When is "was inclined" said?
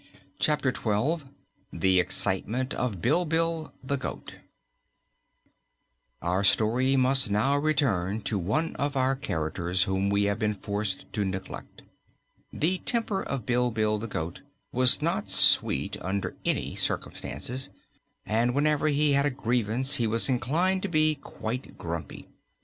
20.07-20.81